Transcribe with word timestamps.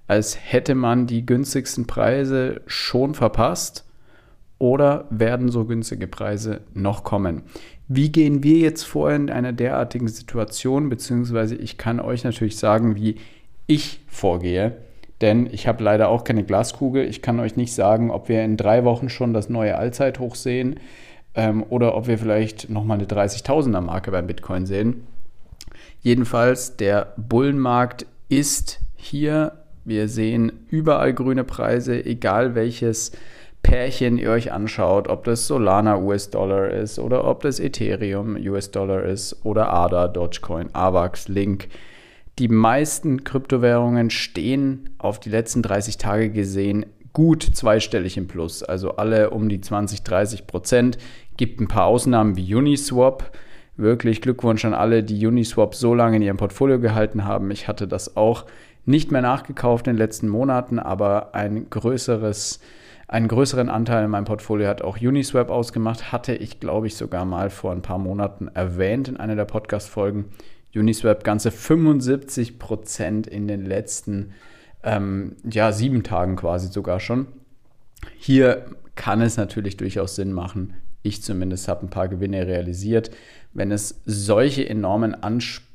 als 0.06 0.38
hätte 0.42 0.74
man 0.74 1.06
die 1.06 1.26
günstigsten 1.26 1.86
Preise 1.86 2.62
schon 2.64 3.12
verpasst 3.12 3.84
oder 4.58 5.04
werden 5.10 5.50
so 5.50 5.66
günstige 5.66 6.06
Preise 6.06 6.62
noch 6.72 7.04
kommen? 7.04 7.42
Wie 7.88 8.10
gehen 8.10 8.42
wir 8.42 8.58
jetzt 8.58 8.82
vor 8.84 9.12
in 9.12 9.30
einer 9.30 9.52
derartigen 9.52 10.08
Situation? 10.08 10.88
Beziehungsweise 10.88 11.54
ich 11.54 11.78
kann 11.78 12.00
euch 12.00 12.24
natürlich 12.24 12.56
sagen, 12.56 12.96
wie 12.96 13.16
ich 13.66 14.00
vorgehe. 14.08 14.76
Denn 15.20 15.48
ich 15.50 15.66
habe 15.66 15.82
leider 15.82 16.08
auch 16.08 16.24
keine 16.24 16.44
Glaskugel. 16.44 17.04
Ich 17.04 17.22
kann 17.22 17.40
euch 17.40 17.56
nicht 17.56 17.72
sagen, 17.72 18.10
ob 18.10 18.28
wir 18.28 18.44
in 18.44 18.56
drei 18.56 18.84
Wochen 18.84 19.08
schon 19.08 19.32
das 19.32 19.48
neue 19.48 19.76
Allzeithoch 19.78 20.34
sehen 20.34 20.80
ähm, 21.34 21.64
oder 21.68 21.94
ob 21.96 22.06
wir 22.06 22.18
vielleicht 22.18 22.68
nochmal 22.68 22.98
eine 22.98 23.06
30.000er 23.06 23.80
Marke 23.80 24.10
beim 24.10 24.26
Bitcoin 24.26 24.66
sehen. 24.66 25.06
Jedenfalls, 26.00 26.76
der 26.76 27.14
Bullenmarkt 27.16 28.06
ist 28.28 28.80
hier. 28.96 29.52
Wir 29.84 30.08
sehen 30.08 30.52
überall 30.68 31.14
grüne 31.14 31.44
Preise, 31.44 32.04
egal 32.04 32.54
welches 32.54 33.12
Pärchen 33.66 34.16
ihr 34.16 34.30
euch 34.30 34.52
anschaut, 34.52 35.08
ob 35.08 35.24
das 35.24 35.48
Solana 35.48 35.98
US-Dollar 35.98 36.70
ist 36.70 37.00
oder 37.00 37.24
ob 37.24 37.42
das 37.42 37.58
Ethereum 37.58 38.36
US-Dollar 38.36 39.02
ist 39.02 39.44
oder 39.44 39.72
ADA, 39.72 40.06
Dogecoin, 40.06 40.68
AVAX, 40.72 41.26
Link. 41.26 41.66
Die 42.38 42.46
meisten 42.46 43.24
Kryptowährungen 43.24 44.10
stehen 44.10 44.90
auf 44.98 45.18
die 45.18 45.30
letzten 45.30 45.62
30 45.62 45.98
Tage 45.98 46.30
gesehen 46.30 46.86
gut 47.12 47.42
zweistellig 47.42 48.16
im 48.16 48.28
Plus, 48.28 48.62
also 48.62 48.98
alle 48.98 49.30
um 49.30 49.48
die 49.48 49.60
20, 49.60 50.04
30 50.04 50.46
Prozent. 50.46 50.96
Gibt 51.36 51.60
ein 51.60 51.66
paar 51.66 51.86
Ausnahmen 51.86 52.36
wie 52.36 52.54
Uniswap. 52.54 53.32
Wirklich 53.76 54.20
Glückwunsch 54.20 54.64
an 54.64 54.74
alle, 54.74 55.02
die 55.02 55.26
Uniswap 55.26 55.74
so 55.74 55.92
lange 55.92 56.16
in 56.18 56.22
ihrem 56.22 56.36
Portfolio 56.36 56.78
gehalten 56.78 57.24
haben. 57.24 57.50
Ich 57.50 57.66
hatte 57.66 57.88
das 57.88 58.16
auch 58.16 58.44
nicht 58.84 59.10
mehr 59.10 59.22
nachgekauft 59.22 59.88
in 59.88 59.94
den 59.94 59.98
letzten 59.98 60.28
Monaten, 60.28 60.78
aber 60.78 61.34
ein 61.34 61.68
größeres 61.68 62.60
einen 63.08 63.28
größeren 63.28 63.68
Anteil 63.68 64.04
in 64.04 64.10
meinem 64.10 64.24
Portfolio 64.24 64.66
hat 64.66 64.82
auch 64.82 65.00
Uniswap 65.00 65.50
ausgemacht. 65.50 66.10
Hatte 66.10 66.34
ich, 66.34 66.58
glaube 66.58 66.88
ich, 66.88 66.96
sogar 66.96 67.24
mal 67.24 67.50
vor 67.50 67.72
ein 67.72 67.82
paar 67.82 67.98
Monaten 67.98 68.48
erwähnt 68.48 69.08
in 69.08 69.16
einer 69.16 69.36
der 69.36 69.44
Podcast-Folgen. 69.44 70.26
Uniswap 70.74 71.22
ganze 71.22 71.50
75 71.50 72.58
Prozent 72.58 73.26
in 73.26 73.46
den 73.46 73.64
letzten 73.64 74.32
ähm, 74.82 75.36
ja, 75.48 75.72
sieben 75.72 76.02
Tagen 76.02 76.36
quasi 76.36 76.68
sogar 76.68 77.00
schon. 77.00 77.28
Hier 78.18 78.66
kann 78.94 79.20
es 79.20 79.36
natürlich 79.36 79.76
durchaus 79.76 80.16
Sinn 80.16 80.32
machen. 80.32 80.74
Ich 81.02 81.22
zumindest 81.22 81.68
habe 81.68 81.86
ein 81.86 81.90
paar 81.90 82.08
Gewinne 82.08 82.46
realisiert. 82.46 83.10
Wenn 83.54 83.70
es 83.70 84.02
solche 84.04 84.68
enormen 84.68 85.16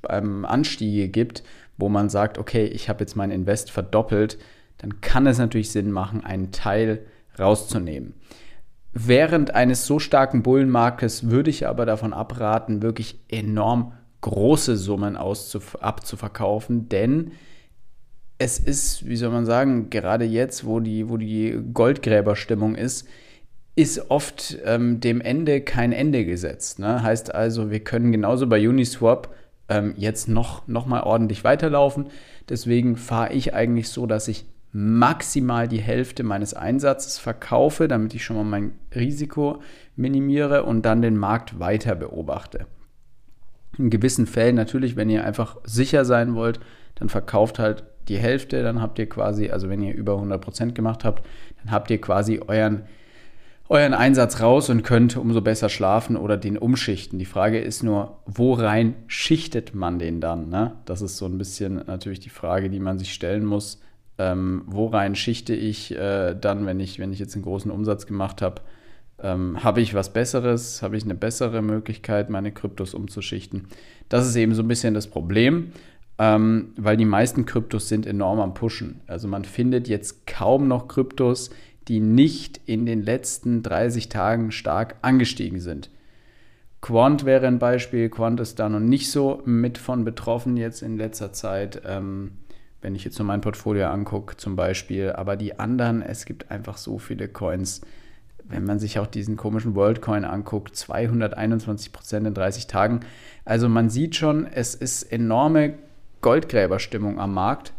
ähm, 0.10 0.46
Anstiege 0.46 1.08
gibt, 1.08 1.44
wo 1.78 1.88
man 1.88 2.10
sagt, 2.10 2.38
okay, 2.38 2.66
ich 2.66 2.90
habe 2.90 3.00
jetzt 3.00 3.16
mein 3.16 3.32
Invest 3.32 3.72
verdoppelt, 3.72 4.38
dann 4.78 5.00
kann 5.00 5.26
es 5.28 5.38
natürlich 5.38 5.72
Sinn 5.72 5.92
machen, 5.92 6.24
einen 6.24 6.52
Teil 6.52 7.06
rauszunehmen. 7.40 8.14
Während 8.94 9.56
eines 9.56 9.86
so 9.86 10.00
starken 10.00 10.44
Bullenmarktes 10.44 11.30
würde 11.30 11.50
ich 11.50 11.68
aber 11.68 11.86
davon 11.86 12.14
abraten, 12.14 12.82
wirklich 12.82 13.20
enorm 13.30 13.94
große 14.20 14.78
Summen 14.78 15.18
abzuverkaufen, 15.18 16.90
denn 16.90 17.32
es 18.38 18.60
ist, 18.60 19.08
wie 19.08 19.16
soll 19.16 19.30
man 19.30 19.46
sagen, 19.46 19.90
gerade 19.90 20.26
jetzt, 20.26 20.66
wo 20.66 20.80
die, 20.80 21.10
wo 21.10 21.18
die 21.18 21.60
Goldgräberstimmung 21.74 22.76
ist, 22.76 23.08
ist 23.76 24.10
oft 24.10 24.58
ähm, 24.66 25.00
dem 25.00 25.22
Ende 25.22 25.62
kein 25.62 25.92
Ende 25.92 26.26
gesetzt. 26.26 26.80
Ne? 26.80 27.04
Heißt 27.04 27.34
also, 27.34 27.72
wir 27.72 27.82
können 27.82 28.12
genauso 28.12 28.48
bei 28.48 28.68
Uniswap 28.68 29.34
ähm, 29.70 29.94
jetzt 29.96 30.28
noch, 30.28 30.68
noch 30.68 30.86
mal 30.86 31.04
ordentlich 31.04 31.44
weiterlaufen. 31.44 32.08
Deswegen 32.50 32.98
fahre 32.98 33.34
ich 33.34 33.54
eigentlich 33.54 33.90
so, 33.90 34.06
dass 34.08 34.28
ich 34.28 34.46
maximal 34.72 35.68
die 35.68 35.82
Hälfte 35.82 36.24
meines 36.24 36.54
Einsatzes 36.54 37.18
verkaufe, 37.18 37.88
damit 37.88 38.14
ich 38.14 38.24
schon 38.24 38.38
mal 38.38 38.46
mein 38.46 38.74
Risiko 38.96 39.62
minimiere 39.96 40.64
und 40.64 40.86
dann 40.86 41.02
den 41.02 41.18
Markt 41.18 41.60
weiter 41.60 41.96
beobachte. 41.96 42.68
In 43.78 43.90
gewissen 43.90 44.28
Fällen 44.28 44.56
natürlich, 44.56 44.96
wenn 44.96 45.10
ihr 45.10 45.26
einfach 45.26 45.58
sicher 45.64 46.06
sein 46.06 46.36
wollt, 46.36 46.60
dann 46.96 47.10
verkauft 47.10 47.60
halt 47.60 47.84
die 48.08 48.18
Hälfte, 48.18 48.64
dann 48.64 48.82
habt 48.82 48.98
ihr 49.00 49.08
quasi, 49.08 49.50
also 49.50 49.70
wenn 49.70 49.82
ihr 49.82 49.94
über 49.94 50.14
100% 50.14 50.72
gemacht 50.72 51.04
habt, 51.04 51.26
dann 51.64 51.72
habt 51.72 51.92
ihr 51.92 52.00
quasi 52.00 52.42
euren, 52.46 52.84
euren 53.70 53.94
Einsatz 53.94 54.42
raus 54.42 54.70
und 54.70 54.84
könnt 54.84 55.18
umso 55.18 55.42
besser 55.42 55.70
schlafen 55.70 56.16
oder 56.16 56.38
den 56.38 56.58
umschichten. 56.58 57.20
Die 57.20 57.26
Frage 57.26 57.60
ist 57.60 57.84
nur, 57.84 58.20
wo 58.26 58.54
rein 58.54 58.96
schichtet 59.08 59.76
man 59.76 60.00
den 60.00 60.20
dann? 60.20 60.50
Ne? 60.50 60.76
Das 60.86 61.02
ist 61.02 61.18
so 61.18 61.26
ein 61.26 61.38
bisschen 61.38 61.76
natürlich 61.88 62.20
die 62.20 62.30
Frage, 62.30 62.70
die 62.70 62.80
man 62.80 63.00
sich 63.00 63.14
stellen 63.14 63.46
muss 63.46 63.82
ähm, 64.22 64.62
worein 64.68 65.16
schichte 65.16 65.56
ich 65.56 65.98
äh, 65.98 66.36
dann, 66.40 66.66
wenn 66.68 66.80
ich, 66.80 67.00
wenn 67.00 67.12
ich 67.12 67.20
jetzt 67.20 67.34
einen 67.34 67.44
großen 67.44 67.72
Umsatz 67.72 68.06
gemacht 68.06 68.44
habe, 68.44 68.62
ähm, 69.20 69.64
habe 69.64 69.82
ich 69.82 69.96
was 69.96 70.14
Besseres, 70.14 70.84
habe 70.84 70.96
ich 70.96 71.04
eine 71.04 71.16
bessere 71.16 71.62
Möglichkeit, 71.64 72.30
meine 72.30 72.52
Kryptos 72.52 72.94
umzuschichten. 72.94 73.68
Das 74.10 74.28
ist 74.28 74.36
eben 74.36 74.54
so 74.54 74.62
ein 74.62 74.68
bisschen 74.68 74.94
das 74.94 75.08
Problem, 75.08 75.72
ähm, 76.20 76.74
weil 76.78 76.98
die 76.98 77.06
meisten 77.06 77.46
Kryptos 77.46 77.90
sind 77.90 78.06
enorm 78.06 78.40
am 78.40 78.54
Pushen. 78.54 79.02
Also 79.08 79.28
man 79.28 79.44
findet 79.44 79.88
jetzt 79.88 80.28
kaum 80.28 80.68
noch 80.68 80.88
Kryptos, 80.88 81.50
die 81.88 82.00
nicht 82.00 82.62
in 82.68 82.86
den 82.86 83.02
letzten 83.02 83.64
30 83.64 84.10
Tagen 84.10 84.52
stark 84.52 84.98
angestiegen 85.02 85.60
sind. 85.60 85.90
Quant 86.80 87.26
wäre 87.26 87.48
ein 87.48 87.60
Beispiel. 87.60 88.10
Quant 88.10 88.40
ist 88.40 88.60
da 88.60 88.70
noch 88.70 88.80
nicht 88.80 89.10
so 89.10 89.42
mit 89.46 89.80
von 89.80 90.04
betroffen 90.04 90.58
jetzt 90.58 90.84
in 90.84 90.98
letzter 90.98 91.34
Zeit. 91.34 91.82
Ähm, 91.86 92.34
wenn 92.82 92.96
ich 92.96 93.04
jetzt 93.04 93.20
nur 93.20 93.28
mein 93.28 93.42
Portfolio 93.42 93.88
angucke 93.88 94.38
zum 94.38 94.56
Beispiel. 94.56 95.12
Aber 95.12 95.36
die 95.36 95.60
anderen, 95.60 96.02
es 96.02 96.26
gibt 96.26 96.52
einfach 96.52 96.78
so 96.78 96.98
viele 96.98 97.28
Coins. 97.28 97.82
Wenn 98.44 98.66
man 98.66 98.80
sich 98.80 99.00
auch 99.00 99.08
diesen 99.08 99.38
komischen 99.38 99.76
Worldcoin 99.76 100.26
anguckt, 100.26 100.76
221 100.76 101.94
Prozent 101.94 102.28
in 102.28 102.34
30 102.34 102.68
Tagen. 102.68 103.02
Also 103.46 103.70
man 103.70 103.90
sieht 103.90 104.16
schon, 104.16 104.46
es 104.46 104.76
ist 104.76 105.04
enorme 105.04 105.76
Goldgräberstimmung 106.22 107.20
am 107.20 107.34
Markt 107.34 107.74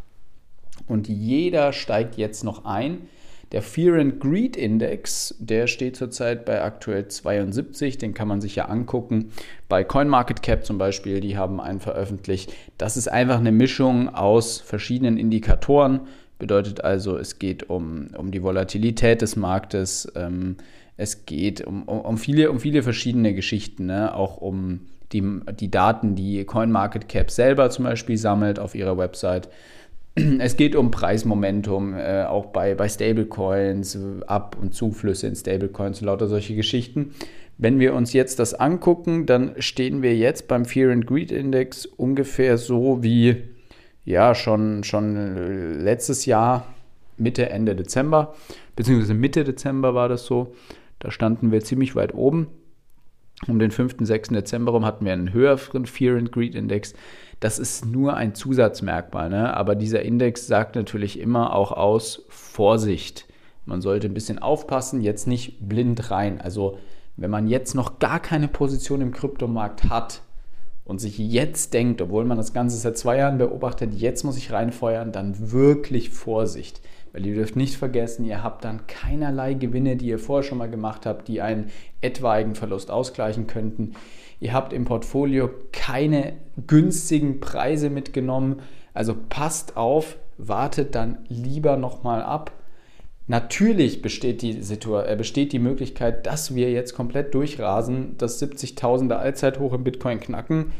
und 0.86 1.08
jeder 1.08 1.72
steigt 1.72 2.16
jetzt 2.16 2.44
noch 2.44 2.64
ein. 2.64 3.08
Der 3.52 3.60
Fear 3.60 4.00
and 4.00 4.18
Greed 4.18 4.56
Index, 4.56 5.34
der 5.38 5.66
steht 5.66 5.96
zurzeit 5.96 6.46
bei 6.46 6.62
aktuell 6.62 7.08
72, 7.08 7.98
den 7.98 8.14
kann 8.14 8.26
man 8.26 8.40
sich 8.40 8.56
ja 8.56 8.64
angucken. 8.64 9.30
Bei 9.68 9.84
CoinMarketCap 9.84 10.64
zum 10.64 10.78
Beispiel, 10.78 11.20
die 11.20 11.36
haben 11.36 11.60
einen 11.60 11.80
veröffentlicht. 11.80 12.54
Das 12.78 12.96
ist 12.96 13.08
einfach 13.08 13.38
eine 13.38 13.52
Mischung 13.52 14.08
aus 14.08 14.58
verschiedenen 14.58 15.18
Indikatoren. 15.18 16.00
Bedeutet 16.38 16.82
also, 16.82 17.18
es 17.18 17.38
geht 17.38 17.68
um, 17.68 18.08
um 18.16 18.30
die 18.30 18.42
Volatilität 18.42 19.20
des 19.20 19.36
Marktes, 19.36 20.10
ähm, 20.16 20.56
es 20.96 21.26
geht 21.26 21.60
um, 21.60 21.82
um, 21.82 22.00
um, 22.00 22.18
viele, 22.18 22.50
um 22.50 22.58
viele 22.58 22.82
verschiedene 22.82 23.34
Geschichten, 23.34 23.86
ne? 23.86 24.14
auch 24.14 24.38
um 24.38 24.80
die, 25.12 25.22
die 25.60 25.70
Daten, 25.70 26.14
die 26.14 26.44
CoinMarketCap 26.44 27.30
selber 27.30 27.68
zum 27.68 27.84
Beispiel 27.84 28.16
sammelt 28.16 28.58
auf 28.58 28.74
ihrer 28.74 28.96
Website. 28.96 29.48
Es 30.38 30.56
geht 30.56 30.76
um 30.76 30.90
Preismomentum, 30.90 31.94
äh, 31.94 32.24
auch 32.24 32.46
bei, 32.46 32.74
bei 32.74 32.88
Stablecoins, 32.88 33.98
Ab- 34.26 34.56
und 34.60 34.74
Zuflüsse 34.74 35.26
in 35.26 35.36
Stablecoins, 35.36 36.00
lauter 36.00 36.28
solche 36.28 36.54
Geschichten. 36.54 37.14
Wenn 37.58 37.78
wir 37.78 37.94
uns 37.94 38.12
jetzt 38.12 38.38
das 38.38 38.54
angucken, 38.54 39.26
dann 39.26 39.54
stehen 39.58 40.02
wir 40.02 40.16
jetzt 40.16 40.48
beim 40.48 40.64
Fear 40.64 40.92
and 40.92 41.06
Greed 41.06 41.30
Index 41.30 41.86
ungefähr 41.86 42.58
so 42.58 43.02
wie 43.02 43.44
ja 44.04 44.34
schon, 44.34 44.84
schon 44.84 45.78
letztes 45.80 46.26
Jahr, 46.26 46.66
Mitte, 47.18 47.50
Ende 47.50 47.76
Dezember, 47.76 48.34
beziehungsweise 48.74 49.14
Mitte 49.14 49.44
Dezember 49.44 49.94
war 49.94 50.08
das 50.08 50.26
so. 50.26 50.54
Da 50.98 51.10
standen 51.10 51.52
wir 51.52 51.60
ziemlich 51.60 51.94
weit 51.94 52.14
oben. 52.14 52.48
Um 53.48 53.58
den 53.58 53.70
5. 53.70 53.96
6. 54.00 54.28
Dezember 54.28 54.72
rum 54.72 54.86
hatten 54.86 55.04
wir 55.04 55.12
einen 55.12 55.32
höheren 55.32 55.86
Fear 55.86 56.16
and 56.16 56.30
Greed 56.30 56.54
Index. 56.54 56.94
Das 57.40 57.58
ist 57.58 57.84
nur 57.84 58.14
ein 58.14 58.36
Zusatzmerkmal, 58.36 59.28
ne? 59.28 59.56
aber 59.56 59.74
dieser 59.74 60.02
Index 60.02 60.46
sagt 60.46 60.76
natürlich 60.76 61.18
immer 61.18 61.54
auch 61.54 61.72
aus 61.72 62.24
Vorsicht. 62.28 63.26
Man 63.64 63.80
sollte 63.80 64.06
ein 64.06 64.14
bisschen 64.14 64.38
aufpassen, 64.38 65.00
jetzt 65.00 65.26
nicht 65.26 65.68
blind 65.68 66.10
rein. 66.12 66.40
Also 66.40 66.78
wenn 67.16 67.30
man 67.30 67.48
jetzt 67.48 67.74
noch 67.74 67.98
gar 67.98 68.20
keine 68.20 68.48
Position 68.48 69.00
im 69.00 69.12
Kryptomarkt 69.12 69.88
hat 69.88 70.22
und 70.84 71.00
sich 71.00 71.18
jetzt 71.18 71.74
denkt, 71.74 72.00
obwohl 72.00 72.24
man 72.24 72.38
das 72.38 72.52
Ganze 72.52 72.76
seit 72.76 72.96
zwei 72.96 73.18
Jahren 73.18 73.38
beobachtet, 73.38 73.92
jetzt 73.94 74.22
muss 74.24 74.36
ich 74.36 74.52
reinfeuern, 74.52 75.10
dann 75.10 75.52
wirklich 75.52 76.10
Vorsicht. 76.10 76.80
Weil 77.12 77.26
ihr 77.26 77.34
dürft 77.34 77.56
nicht 77.56 77.76
vergessen, 77.76 78.24
ihr 78.24 78.42
habt 78.42 78.64
dann 78.64 78.86
keinerlei 78.86 79.54
Gewinne, 79.54 79.96
die 79.96 80.06
ihr 80.06 80.18
vorher 80.18 80.42
schon 80.42 80.58
mal 80.58 80.70
gemacht 80.70 81.04
habt, 81.04 81.28
die 81.28 81.42
einen 81.42 81.70
etwaigen 82.00 82.54
Verlust 82.54 82.90
ausgleichen 82.90 83.46
könnten. 83.46 83.92
Ihr 84.40 84.54
habt 84.54 84.72
im 84.72 84.86
Portfolio 84.86 85.50
keine 85.72 86.32
günstigen 86.66 87.40
Preise 87.40 87.90
mitgenommen. 87.90 88.60
Also 88.94 89.14
passt 89.28 89.76
auf, 89.76 90.16
wartet 90.38 90.94
dann 90.94 91.18
lieber 91.28 91.76
nochmal 91.76 92.22
ab. 92.22 92.52
Natürlich 93.26 94.02
besteht 94.02 94.42
die, 94.42 94.62
Situa 94.62 95.04
äh, 95.04 95.16
besteht 95.16 95.52
die 95.52 95.58
Möglichkeit, 95.58 96.26
dass 96.26 96.54
wir 96.54 96.72
jetzt 96.72 96.94
komplett 96.94 97.34
durchrasen, 97.34 98.16
das 98.18 98.42
70.000er 98.42 99.14
Allzeithoch 99.14 99.74
im 99.74 99.84
Bitcoin 99.84 100.18
knacken 100.18 100.72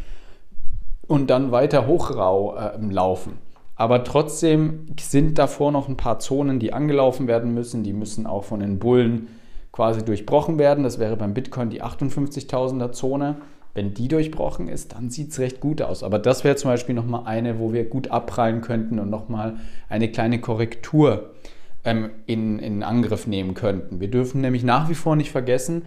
und 1.06 1.30
dann 1.30 1.52
weiter 1.52 1.86
hochlaufen. 1.86 3.32
Äh, 3.32 3.51
Aber 3.82 4.04
trotzdem 4.04 4.86
sind 5.00 5.38
davor 5.38 5.72
noch 5.72 5.88
ein 5.88 5.96
paar 5.96 6.20
Zonen, 6.20 6.60
die 6.60 6.72
angelaufen 6.72 7.26
werden 7.26 7.52
müssen. 7.52 7.82
Die 7.82 7.92
müssen 7.92 8.28
auch 8.28 8.44
von 8.44 8.60
den 8.60 8.78
Bullen 8.78 9.26
quasi 9.72 10.04
durchbrochen 10.04 10.56
werden. 10.56 10.84
Das 10.84 11.00
wäre 11.00 11.16
beim 11.16 11.34
Bitcoin 11.34 11.68
die 11.68 11.82
58.000er 11.82 12.92
Zone. 12.92 13.38
Wenn 13.74 13.92
die 13.92 14.06
durchbrochen 14.06 14.68
ist, 14.68 14.92
dann 14.92 15.10
sieht 15.10 15.32
es 15.32 15.40
recht 15.40 15.58
gut 15.58 15.82
aus. 15.82 16.04
Aber 16.04 16.20
das 16.20 16.44
wäre 16.44 16.54
zum 16.54 16.70
Beispiel 16.70 16.94
nochmal 16.94 17.22
eine, 17.24 17.58
wo 17.58 17.72
wir 17.72 17.84
gut 17.86 18.06
abprallen 18.12 18.60
könnten 18.60 19.00
und 19.00 19.10
nochmal 19.10 19.56
eine 19.88 20.12
kleine 20.12 20.40
Korrektur 20.40 21.32
ähm, 21.84 22.10
in, 22.26 22.60
in 22.60 22.84
Angriff 22.84 23.26
nehmen 23.26 23.54
könnten. 23.54 23.98
Wir 23.98 24.12
dürfen 24.12 24.42
nämlich 24.42 24.62
nach 24.62 24.90
wie 24.90 24.94
vor 24.94 25.16
nicht 25.16 25.32
vergessen, 25.32 25.82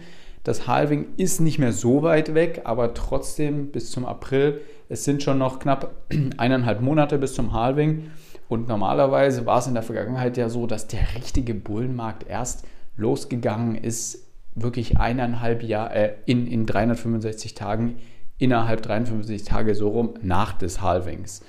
das 0.46 0.68
Halving 0.68 1.06
ist 1.16 1.40
nicht 1.40 1.58
mehr 1.58 1.72
so 1.72 2.04
weit 2.04 2.32
weg, 2.32 2.60
aber 2.62 2.94
trotzdem 2.94 3.72
bis 3.72 3.90
zum 3.90 4.06
April, 4.06 4.60
es 4.88 5.02
sind 5.02 5.24
schon 5.24 5.38
noch 5.38 5.58
knapp 5.58 5.90
eineinhalb 6.36 6.80
Monate 6.80 7.18
bis 7.18 7.34
zum 7.34 7.52
Halving. 7.52 8.10
Und 8.48 8.68
normalerweise 8.68 9.44
war 9.44 9.58
es 9.58 9.66
in 9.66 9.74
der 9.74 9.82
Vergangenheit 9.82 10.36
ja 10.36 10.48
so, 10.48 10.68
dass 10.68 10.86
der 10.86 11.16
richtige 11.16 11.52
Bullenmarkt 11.52 12.28
erst 12.28 12.64
losgegangen 12.96 13.74
ist 13.74 14.24
wirklich 14.54 14.98
eineinhalb 14.98 15.64
Jahre, 15.64 15.94
äh, 15.94 16.12
in, 16.26 16.46
in 16.46 16.64
365 16.64 17.54
Tagen, 17.54 17.96
innerhalb 18.38 18.82
53 18.82 19.42
Tage 19.42 19.74
so 19.74 19.88
rum 19.88 20.14
nach 20.22 20.52
des 20.52 20.80
Halvings. 20.80 21.44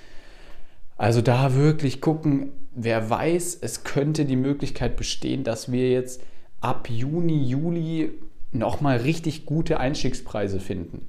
Also 0.97 1.21
da 1.21 1.53
wirklich 1.53 2.01
gucken, 2.01 2.51
wer 2.73 3.11
weiß, 3.11 3.59
es 3.61 3.83
könnte 3.83 4.25
die 4.25 4.35
Möglichkeit 4.35 4.97
bestehen, 4.97 5.43
dass 5.43 5.71
wir 5.71 5.91
jetzt 5.91 6.23
ab 6.61 6.89
Juni, 6.89 7.43
Juli 7.43 8.11
nochmal 8.51 8.97
richtig 8.97 9.45
gute 9.45 9.79
Einstiegspreise 9.79 10.59
finden. 10.59 11.07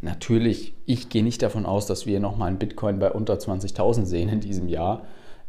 Natürlich, 0.00 0.74
ich 0.86 1.08
gehe 1.08 1.22
nicht 1.22 1.42
davon 1.42 1.66
aus, 1.66 1.86
dass 1.86 2.06
wir 2.06 2.20
nochmal 2.20 2.48
einen 2.48 2.58
Bitcoin 2.58 2.98
bei 2.98 3.10
unter 3.10 3.34
20.000 3.34 4.04
sehen 4.04 4.28
in 4.28 4.40
diesem 4.40 4.68
Jahr, 4.68 5.04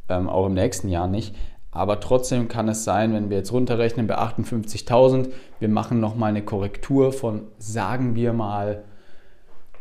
ähm, 0.09 0.29
auch 0.29 0.45
im 0.45 0.53
nächsten 0.53 0.89
Jahr 0.89 1.07
nicht. 1.07 1.35
Aber 1.71 1.99
trotzdem 1.99 2.47
kann 2.47 2.69
es 2.69 2.83
sein, 2.83 3.13
wenn 3.13 3.31
wir 3.31 3.37
jetzt 3.37 3.51
runterrechnen 3.51 4.05
bei 4.05 4.17
58.000, 4.17 5.29
wir 5.59 5.69
machen 5.69 5.99
nochmal 5.99 6.29
eine 6.29 6.43
Korrektur 6.43 7.11
von, 7.11 7.47
sagen 7.57 8.15
wir 8.15 8.31
mal, 8.33 8.83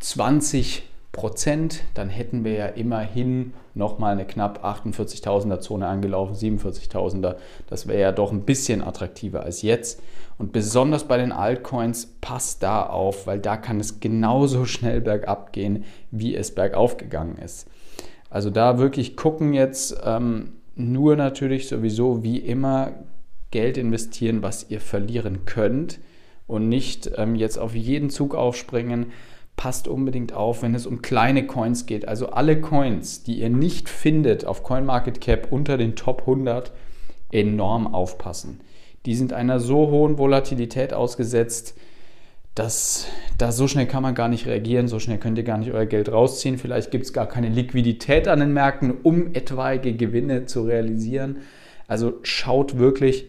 20 0.00 0.84
Prozent, 1.12 1.84
dann 1.92 2.08
hätten 2.08 2.42
wir 2.42 2.52
ja 2.52 2.66
immerhin 2.66 3.52
nochmal 3.74 4.12
eine 4.12 4.24
knapp 4.24 4.64
48.000er 4.64 5.60
Zone 5.60 5.86
angelaufen, 5.86 6.34
47.000er. 6.34 7.36
Das 7.68 7.86
wäre 7.86 8.00
ja 8.00 8.12
doch 8.12 8.32
ein 8.32 8.46
bisschen 8.46 8.82
attraktiver 8.82 9.42
als 9.42 9.60
jetzt. 9.60 10.02
Und 10.38 10.52
besonders 10.52 11.04
bei 11.04 11.18
den 11.18 11.30
Altcoins 11.30 12.16
passt 12.22 12.62
da 12.62 12.84
auf, 12.84 13.26
weil 13.26 13.38
da 13.38 13.58
kann 13.58 13.78
es 13.78 14.00
genauso 14.00 14.64
schnell 14.64 15.02
bergab 15.02 15.52
gehen, 15.52 15.84
wie 16.10 16.34
es 16.34 16.54
bergauf 16.54 16.96
gegangen 16.96 17.36
ist. 17.36 17.68
Also 18.30 18.48
da 18.48 18.78
wirklich 18.78 19.14
gucken 19.14 19.52
jetzt, 19.52 19.94
ähm, 20.04 20.54
nur 20.74 21.16
natürlich 21.16 21.68
sowieso 21.68 22.22
wie 22.22 22.38
immer 22.38 22.92
Geld 23.50 23.76
investieren, 23.76 24.42
was 24.42 24.70
ihr 24.70 24.80
verlieren 24.80 25.44
könnt 25.44 26.00
und 26.46 26.70
nicht 26.70 27.10
ähm, 27.16 27.34
jetzt 27.34 27.58
auf 27.58 27.74
jeden 27.74 28.08
Zug 28.08 28.34
aufspringen. 28.34 29.12
Passt 29.56 29.86
unbedingt 29.86 30.32
auf, 30.32 30.62
wenn 30.62 30.74
es 30.74 30.86
um 30.86 31.02
kleine 31.02 31.46
Coins 31.46 31.86
geht. 31.86 32.08
Also 32.08 32.28
alle 32.30 32.60
Coins, 32.60 33.22
die 33.22 33.40
ihr 33.40 33.50
nicht 33.50 33.88
findet 33.88 34.44
auf 34.44 34.62
CoinMarketCap 34.62 35.52
unter 35.52 35.76
den 35.76 35.94
Top 35.94 36.20
100, 36.22 36.72
enorm 37.30 37.92
aufpassen. 37.92 38.60
Die 39.06 39.14
sind 39.14 39.32
einer 39.32 39.60
so 39.60 39.90
hohen 39.90 40.18
Volatilität 40.18 40.94
ausgesetzt, 40.94 41.74
dass 42.54 43.06
da 43.38 43.50
so 43.50 43.66
schnell 43.66 43.86
kann 43.86 44.02
man 44.02 44.14
gar 44.14 44.28
nicht 44.28 44.46
reagieren, 44.46 44.86
so 44.86 44.98
schnell 44.98 45.18
könnt 45.18 45.38
ihr 45.38 45.44
gar 45.44 45.58
nicht 45.58 45.72
euer 45.72 45.86
Geld 45.86 46.12
rausziehen. 46.12 46.58
Vielleicht 46.58 46.90
gibt 46.90 47.06
es 47.06 47.12
gar 47.12 47.26
keine 47.26 47.48
Liquidität 47.48 48.28
an 48.28 48.40
den 48.40 48.52
Märkten, 48.52 48.92
um 49.02 49.34
etwaige 49.34 49.94
Gewinne 49.94 50.44
zu 50.44 50.62
realisieren. 50.62 51.38
Also 51.88 52.18
schaut 52.22 52.78
wirklich, 52.78 53.26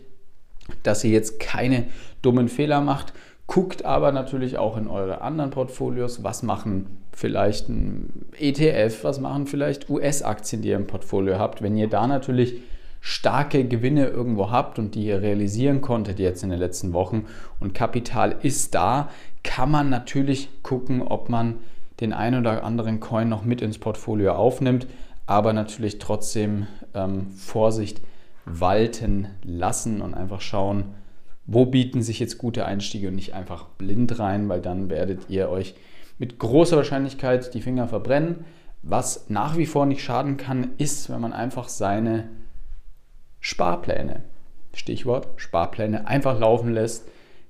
dass 0.84 1.04
ihr 1.04 1.12
jetzt 1.12 1.40
keine 1.40 1.86
dummen 2.22 2.50
Fehler 2.50 2.82
macht. 2.82 3.14
Guckt 3.48 3.86
aber 3.86 4.12
natürlich 4.12 4.58
auch 4.58 4.78
in 4.78 4.88
eure 4.88 5.22
anderen 5.22 5.52
Portfolios, 5.52 6.24
was 6.24 6.44
machen 6.44 7.04
vielleicht 7.12 7.70
ein 7.70 8.26
ETF, 8.40 9.04
was 9.04 9.20
machen 9.20 9.48
vielleicht 9.48 9.90
US-Aktien, 9.90 10.62
die 10.62 10.70
ihr 10.70 10.78
im 10.78 10.88
Portfolio 10.88 11.38
habt. 11.38 11.62
Wenn 11.62 11.78
ihr 11.78 11.90
da 11.90 12.08
natürlich 12.08 12.62
starke 13.02 13.66
Gewinne 13.66 14.08
irgendwo 14.08 14.50
habt 14.50 14.80
und 14.80 14.96
die 14.96 15.06
ihr 15.08 15.22
realisieren 15.22 15.82
konntet 15.82 16.20
jetzt 16.20 16.42
in 16.42 16.50
den 16.50 16.60
letzten 16.60 16.94
Wochen 16.94 17.26
und 17.60 17.74
Kapital 17.74 18.38
ist 18.42 18.74
da, 18.74 19.10
kann 19.44 19.70
man 19.70 19.90
natürlich 19.90 20.64
gucken, 20.64 21.02
ob 21.02 21.28
man 21.28 21.56
den 22.00 22.14
einen 22.14 22.40
oder 22.40 22.64
anderen 22.64 23.02
Coin 23.02 23.28
noch 23.28 23.44
mit 23.44 23.62
ins 23.62 23.78
Portfolio 23.78 24.34
aufnimmt, 24.34 24.88
aber 25.26 25.52
natürlich 25.52 26.00
trotzdem 26.00 26.68
ähm, 26.94 27.30
Vorsicht 27.32 28.02
walten 28.46 29.28
lassen 29.44 30.02
und 30.02 30.14
einfach 30.14 30.40
schauen, 30.40 30.86
wo 31.46 31.66
bieten 31.66 32.02
sich 32.02 32.20
jetzt 32.20 32.38
gute 32.38 32.66
Einstiege 32.66 33.10
und 33.10 33.16
nicht 33.16 33.34
einfach 33.34 33.66
blind 33.66 34.20
rein, 34.20 34.48
weil 34.50 34.62
dann 34.62 34.90
werdet 34.90 35.30
ihr 35.30 35.50
euch 35.50 35.76
mit 36.18 36.40
großer 36.40 36.78
Wahrscheinlichkeit 36.78 37.54
die 37.54 37.62
Finger 37.62 37.88
verbrennen. 37.88 38.46
Was 38.82 39.30
nach 39.30 39.58
wie 39.58 39.66
vor 39.66 39.86
nicht 39.86 40.04
schaden 40.04 40.38
kann, 40.38 40.72
ist, 40.78 41.10
wenn 41.10 41.22
man 41.22 41.34
einfach 41.34 41.68
seine 41.68 42.30
Sparpläne, 43.40 44.24
Stichwort 44.74 45.28
Sparpläne, 45.36 46.08
einfach 46.08 46.40
laufen 46.40 46.74
lässt, 46.74 47.08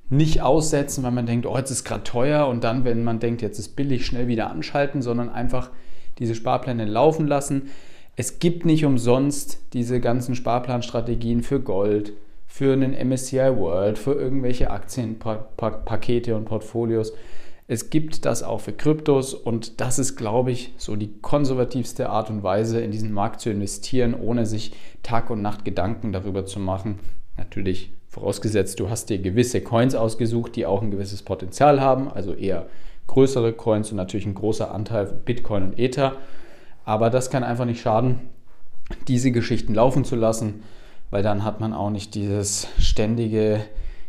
nicht 0.09 0.41
aussetzen, 0.41 1.03
weil 1.03 1.11
man 1.11 1.25
denkt, 1.25 1.45
oh, 1.45 1.57
jetzt 1.57 1.71
ist 1.71 1.83
gerade 1.83 2.03
teuer 2.03 2.47
und 2.47 2.63
dann, 2.63 2.85
wenn 2.85 3.03
man 3.03 3.19
denkt, 3.19 3.41
jetzt 3.41 3.59
ist 3.59 3.75
billig, 3.75 4.05
schnell 4.05 4.27
wieder 4.27 4.49
anschalten, 4.49 5.01
sondern 5.01 5.29
einfach 5.29 5.69
diese 6.19 6.35
Sparpläne 6.35 6.85
laufen 6.85 7.27
lassen. 7.27 7.69
Es 8.15 8.39
gibt 8.39 8.65
nicht 8.65 8.85
umsonst 8.85 9.59
diese 9.73 9.99
ganzen 9.99 10.35
Sparplanstrategien 10.35 11.41
für 11.41 11.59
Gold, 11.59 12.13
für 12.53 12.71
einen 12.71 12.91
MSCI 12.93 13.57
World, 13.57 13.97
für 13.97 14.13
irgendwelche 14.13 14.69
Aktienpakete 14.69 16.35
und 16.35 16.45
Portfolios. 16.45 17.11
Es 17.67 17.89
gibt 17.89 18.25
das 18.25 18.43
auch 18.43 18.61
für 18.61 18.73
Kryptos 18.73 19.33
und 19.33 19.81
das 19.81 19.97
ist, 19.97 20.17
glaube 20.17 20.51
ich, 20.51 20.71
so 20.77 20.95
die 20.95 21.19
konservativste 21.19 22.11
Art 22.11 22.29
und 22.29 22.43
Weise, 22.43 22.79
in 22.79 22.91
diesen 22.91 23.11
Markt 23.11 23.41
zu 23.41 23.49
investieren, 23.49 24.13
ohne 24.13 24.45
sich 24.45 24.73
Tag 25.01 25.31
und 25.31 25.41
Nacht 25.41 25.65
Gedanken 25.65 26.13
darüber 26.13 26.45
zu 26.45 26.59
machen. 26.59 26.99
Natürlich 27.37 27.91
vorausgesetzt, 28.07 28.79
du 28.79 28.87
hast 28.87 29.09
dir 29.09 29.17
gewisse 29.17 29.61
Coins 29.61 29.95
ausgesucht, 29.95 30.55
die 30.55 30.67
auch 30.67 30.83
ein 30.83 30.91
gewisses 30.91 31.23
Potenzial 31.23 31.81
haben, 31.81 32.07
also 32.07 32.35
eher 32.35 32.67
größere 33.07 33.53
Coins 33.53 33.89
und 33.89 33.97
natürlich 33.97 34.27
ein 34.27 34.35
großer 34.35 34.71
Anteil 34.71 35.07
Bitcoin 35.07 35.63
und 35.63 35.79
Ether. 35.79 36.17
Aber 36.85 37.09
das 37.09 37.31
kann 37.31 37.43
einfach 37.43 37.65
nicht 37.65 37.81
schaden, 37.81 38.29
diese 39.07 39.31
Geschichten 39.31 39.73
laufen 39.73 40.05
zu 40.05 40.15
lassen, 40.15 40.61
weil 41.13 41.21
dann 41.21 41.43
hat 41.43 41.59
man 41.59 41.73
auch 41.73 41.91
nicht 41.91 42.15
dieses 42.15 42.67
ständige 42.79 43.61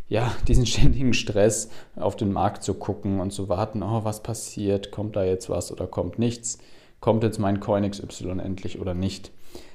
ja, 0.09 0.33
diesen 0.49 0.65
ständigen 0.65 1.13
Stress 1.13 1.69
auf 1.97 2.17
den 2.17 2.33
Markt 2.33 2.63
zu 2.63 2.73
gucken 2.73 3.21
und 3.21 3.31
zu 3.31 3.51
warten, 3.51 3.83
oh, 3.83 4.05
was 4.05 4.23
passiert, 4.23 4.91
kommt 4.91 5.15
da 5.15 5.23
jetzt 5.23 5.51
was 5.51 5.71
oder 5.71 5.87
kommt 5.87 6.19
nichts, 6.19 6.59
kommt 7.01 7.23
jetzt 7.23 7.39
mein 7.39 7.61
Coin 7.61 7.89
XY 7.89 8.41
endlich 8.43 8.81
oder 8.81 8.95
nicht. 8.95 9.33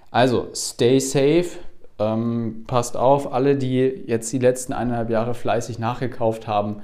Also, 0.09 0.47
stay 0.55 0.99
safe, 0.99 1.59
ähm, 1.99 2.63
passt 2.65 2.97
auf, 2.97 3.31
alle, 3.31 3.57
die 3.57 3.77
jetzt 4.07 4.33
die 4.33 4.39
letzten 4.39 4.73
eineinhalb 4.73 5.11
Jahre 5.11 5.35
fleißig 5.35 5.77
nachgekauft 5.77 6.47
haben, 6.47 6.81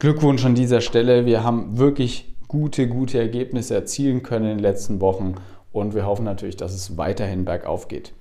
Glückwunsch 0.00 0.44
an 0.44 0.56
dieser 0.56 0.80
Stelle. 0.80 1.24
Wir 1.24 1.44
haben 1.44 1.78
wirklich 1.78 2.34
gute, 2.48 2.88
gute 2.88 3.20
Ergebnisse 3.20 3.76
erzielen 3.76 4.24
können 4.24 4.46
in 4.46 4.56
den 4.56 4.62
letzten 4.62 5.00
Wochen 5.00 5.36
und 5.70 5.94
wir 5.94 6.04
hoffen 6.04 6.24
natürlich, 6.24 6.56
dass 6.56 6.74
es 6.74 6.96
weiterhin 6.96 7.44
bergauf 7.44 7.86
geht. 7.86 8.12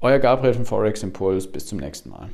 Euer 0.00 0.20
Gabriel 0.20 0.54
von 0.54 0.64
Forex 0.64 1.02
Impulse, 1.02 1.48
bis 1.48 1.66
zum 1.66 1.78
nächsten 1.78 2.10
Mal. 2.10 2.26